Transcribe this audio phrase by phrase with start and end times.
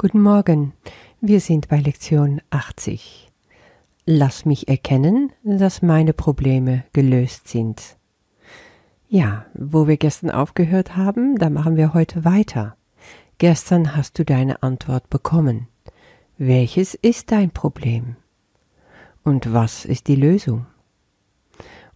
[0.00, 0.74] Guten Morgen,
[1.20, 3.32] wir sind bei Lektion 80.
[4.06, 7.96] Lass mich erkennen, dass meine Probleme gelöst sind.
[9.08, 12.76] Ja, wo wir gestern aufgehört haben, da machen wir heute weiter.
[13.38, 15.66] Gestern hast du deine Antwort bekommen.
[16.36, 18.14] Welches ist dein Problem?
[19.24, 20.66] Und was ist die Lösung?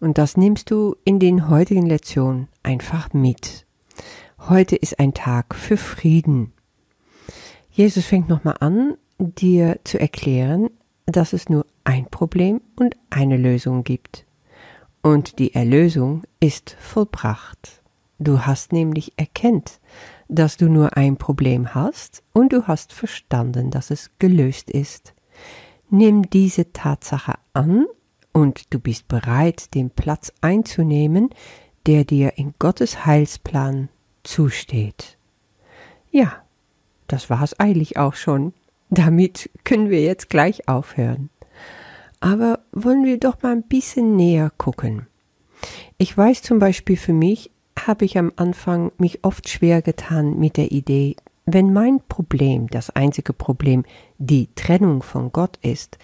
[0.00, 3.64] Und das nimmst du in den heutigen Lektionen einfach mit.
[4.48, 6.52] Heute ist ein Tag für Frieden.
[7.72, 10.68] Jesus fängt nochmal an, dir zu erklären,
[11.06, 14.26] dass es nur ein Problem und eine Lösung gibt.
[15.02, 17.82] Und die Erlösung ist vollbracht.
[18.18, 19.80] Du hast nämlich erkennt,
[20.28, 25.14] dass du nur ein Problem hast und du hast verstanden, dass es gelöst ist.
[25.90, 27.86] Nimm diese Tatsache an
[28.32, 31.30] und du bist bereit, den Platz einzunehmen,
[31.86, 33.88] der dir in Gottes Heilsplan
[34.22, 35.16] zusteht.
[36.10, 36.42] Ja,
[37.12, 38.52] das war's eilig auch schon.
[38.90, 41.30] Damit können wir jetzt gleich aufhören.
[42.20, 45.06] Aber wollen wir doch mal ein bisschen näher gucken.
[45.98, 50.56] Ich weiß zum Beispiel für mich, habe ich am Anfang mich oft schwer getan mit
[50.56, 53.84] der Idee, wenn mein Problem, das einzige Problem,
[54.18, 55.98] die Trennung von Gott ist,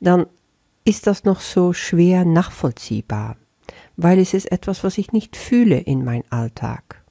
[0.00, 0.26] dann
[0.84, 3.36] ist das noch so schwer nachvollziehbar,
[3.96, 7.02] weil es ist etwas, was ich nicht fühle in mein Alltag.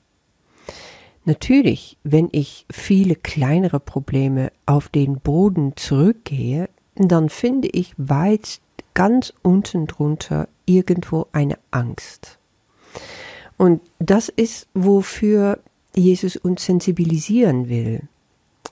[1.26, 8.62] Natürlich, wenn ich viele kleinere Probleme auf den Boden zurückgehe, dann finde ich weit
[8.94, 12.38] ganz unten drunter irgendwo eine Angst.
[13.58, 15.60] Und das ist, wofür
[15.96, 18.04] Jesus uns sensibilisieren will.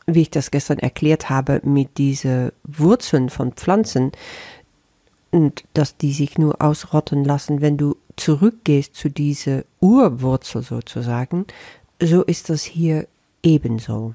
[0.06, 4.12] Wie ich das gestern erklärt habe mit diese Wurzeln von Pflanzen
[5.32, 11.46] und dass die sich nur ausrotten lassen, wenn du zurückgehst zu dieser Urwurzel sozusagen,
[12.02, 13.08] so ist das hier
[13.42, 14.14] ebenso.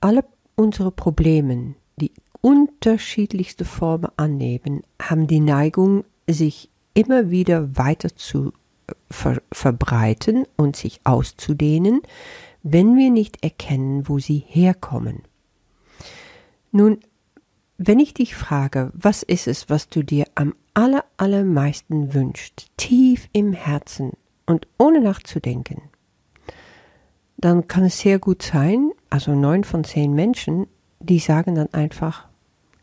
[0.00, 0.24] Alle
[0.56, 8.52] unsere Probleme, die unterschiedlichste Formen annehmen, haben die Neigung, sich immer wieder weiter zu
[8.86, 12.02] äh, ver verbreiten und sich auszudehnen,
[12.62, 15.22] wenn wir nicht erkennen, wo sie herkommen.
[16.70, 16.98] Nun,
[17.78, 23.28] wenn ich dich frage, was ist es, was du dir am aller, allermeisten wünschst, tief
[23.32, 24.12] im Herzen,
[24.52, 25.82] und ohne nachzudenken,
[27.38, 30.68] dann kann es sehr gut sein, also neun von zehn Menschen,
[31.00, 32.28] die sagen dann einfach,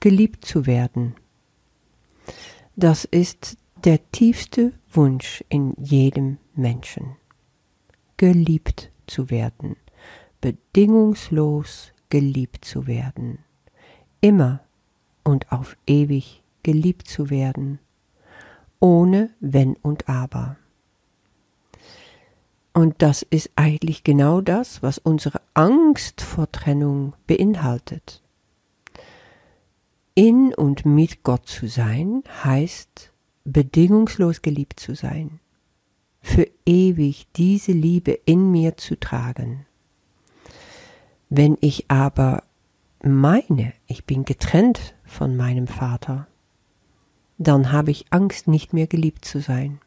[0.02, 1.16] geliebt zu werden.
[2.76, 7.16] Das ist der tiefste Wunsch in jedem Menschen.
[8.18, 9.78] Geliebt zu werden,
[10.42, 13.40] bedingungslos geliebt zu werden,
[14.20, 14.62] immer
[15.24, 17.80] und auf ewig geliebt zu werden,
[18.80, 20.58] ohne Wenn und Aber.
[22.80, 28.22] Und das ist eigentlich genau das, was unsere Angst vor Trennung beinhaltet.
[30.16, 33.12] In und mit Gott zu sein heißt
[33.44, 35.42] bedingungslos geliebt zu sein,
[36.22, 39.66] für ewig diese Liebe in mir zu tragen.
[41.28, 42.44] Wenn ich aber
[43.04, 46.28] meine, ich bin getrennt von meinem Vater,
[47.38, 49.82] dann habe ich Angst, nicht mehr geliebt zu sein.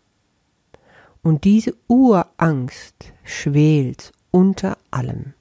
[1.23, 5.35] Und diese Urangst schwelt unter allem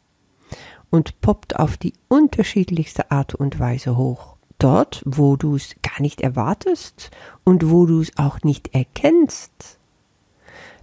[0.91, 4.35] und poppt auf die unterschiedlichste Art und Weise hoch.
[4.59, 7.09] Dort, wo du es gar nicht erwartest
[7.43, 9.79] und wo du es auch nicht erkennst.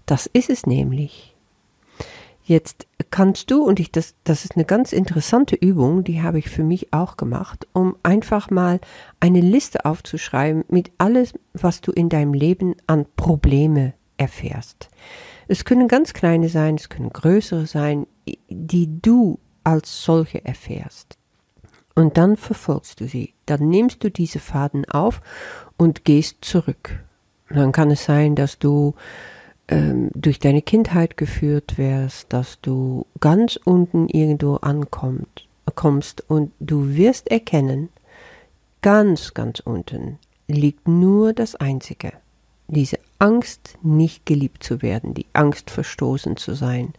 [0.04, 1.36] Das ist es nämlich.
[2.42, 6.48] Jetzt kannst du, und ich, das, das ist eine ganz interessante Übung, die habe ich
[6.48, 8.80] für mich auch gemacht, um einfach mal
[9.20, 14.90] eine Liste aufzuschreiben mit alles, was du in deinem Leben an Probleme erfährst.
[15.48, 18.06] Es können ganz kleine sein, es können größere sein,
[18.50, 21.16] die du als solche erfährst.
[21.94, 23.34] Und dann verfolgst du sie.
[23.46, 25.20] Dann nimmst du diese Faden auf
[25.76, 27.04] und gehst zurück.
[27.48, 28.94] dann kann es sein, dass du
[29.68, 36.96] ähm, durch deine Kindheit geführt wärst, dass du ganz unten irgendwo ankommst kommst und du
[36.96, 37.88] wirst erkennen,
[38.82, 42.12] ganz, ganz unten liegt nur das Einzige,
[42.68, 46.92] diese Angst, nicht geliebt zu werden, die Angst, verstoßen zu sein.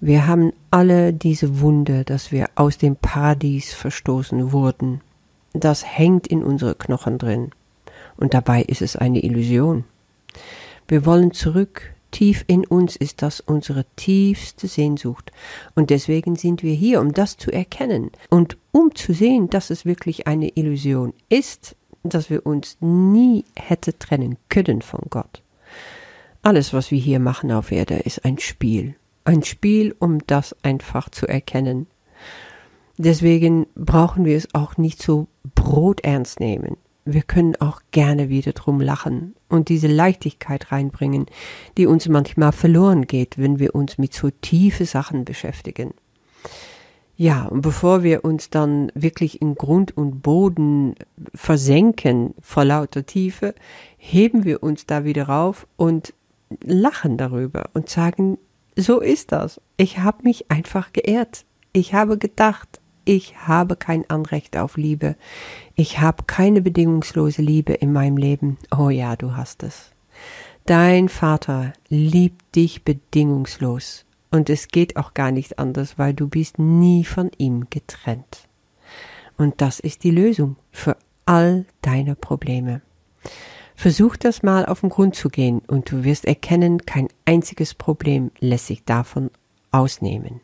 [0.00, 5.02] Wir haben alle diese Wunde, dass wir aus dem Paradies verstoßen wurden.
[5.52, 7.50] Das hängt in unsere Knochen drin.
[8.16, 9.84] Und dabei ist es eine Illusion.
[10.88, 11.94] Wir wollen zurück.
[12.10, 15.30] Tief in uns ist das unsere tiefste Sehnsucht.
[15.76, 19.84] Und deswegen sind wir hier, um das zu erkennen und um zu sehen, dass es
[19.84, 25.42] wirklich eine Illusion ist, dass wir uns nie hätte trennen können von Gott.
[26.42, 28.96] Alles, was wir hier machen auf Erde, ist ein Spiel.
[29.24, 31.86] Ein Spiel, um das einfach zu erkennen.
[32.96, 36.76] Deswegen brauchen wir es auch nicht so broternst nehmen.
[37.04, 41.26] Wir können auch gerne wieder drum lachen und diese Leichtigkeit reinbringen,
[41.76, 45.94] die uns manchmal verloren geht, wenn wir uns mit so tiefe Sachen beschäftigen.
[47.20, 50.94] Ja, und bevor wir uns dann wirklich in Grund und Boden
[51.34, 53.54] versenken vor lauter Tiefe,
[53.98, 56.14] heben wir uns da wieder rauf und
[56.64, 58.38] lachen darüber und sagen,
[58.74, 59.60] so ist das.
[59.76, 61.44] Ich habe mich einfach geehrt.
[61.74, 65.14] Ich habe gedacht, ich habe kein Anrecht auf Liebe.
[65.74, 68.56] Ich habe keine bedingungslose Liebe in meinem Leben.
[68.74, 69.90] Oh ja, du hast es.
[70.64, 74.06] Dein Vater liebt dich bedingungslos.
[74.30, 78.48] Und es geht auch gar nicht anders, weil du bist nie von ihm getrennt.
[79.36, 80.96] Und das ist die Lösung für
[81.26, 82.82] all deine Probleme.
[83.74, 88.30] Versuch das mal auf den Grund zu gehen und du wirst erkennen, kein einziges Problem
[88.38, 89.30] lässt sich davon
[89.70, 90.40] ausnehmen.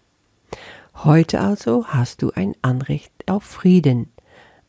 [1.05, 4.11] Heute also hast du ein Anrecht auf Frieden.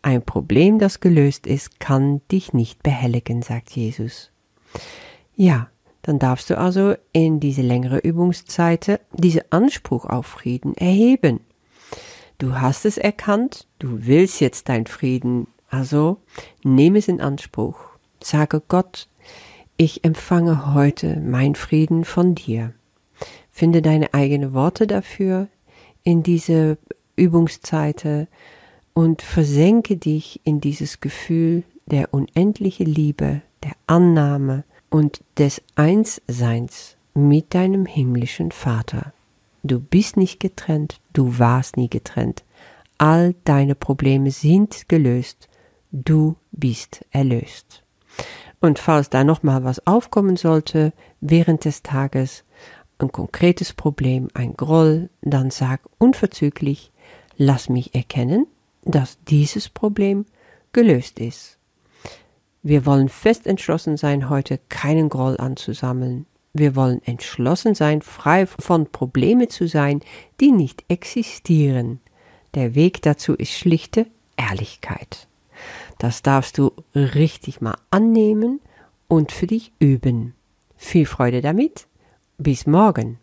[0.01, 4.31] Ein Problem, das gelöst ist, kann dich nicht behelligen, sagt Jesus.
[5.35, 5.69] Ja,
[6.07, 11.41] dann darfst du also in diese längere Übungszeit diesen Anspruch auf Frieden erheben.
[12.37, 16.21] Du hast es erkannt, du willst jetzt dein Frieden, also
[16.63, 17.77] nimm es in Anspruch.
[18.23, 19.09] Sage Gott,
[19.75, 22.73] ich empfange heute mein Frieden von dir.
[23.51, 25.49] Finde deine eigenen Worte dafür,
[26.03, 26.77] in diese
[27.17, 28.29] Übungszeiten
[28.93, 37.53] und versenke dich in dieses Gefühl der unendlichen Liebe, der Annahme und des Einsseins mit
[37.53, 39.13] deinem himmlischen Vater.
[39.63, 42.43] Du bist nicht getrennt, du warst nie getrennt.
[42.97, 45.49] All deine Probleme sind gelöst,
[45.91, 47.83] du bist erlöst.
[48.59, 52.43] Und falls da nochmal was aufkommen sollte während des Tages,
[52.99, 56.91] ein konkretes Problem, ein Groll, dann sag unverzüglich,
[57.37, 58.47] lass mich erkennen,
[58.83, 60.25] dass dieses Problem
[60.73, 61.56] gelöst ist.
[62.67, 66.25] Wir wollen fest entschlossen sein, heute keinen Groll anzusammeln.
[66.51, 70.01] Wir wollen entschlossen sein, frei von Probleme zu sein,
[70.41, 72.01] die nicht existieren.
[72.55, 74.05] Der Weg dazu ist schlichte
[74.35, 75.29] Ehrlichkeit.
[75.97, 78.59] Das darfst du richtig mal annehmen
[79.07, 80.33] und für dich üben.
[80.75, 81.87] Viel Freude damit
[82.37, 83.17] bis morgen.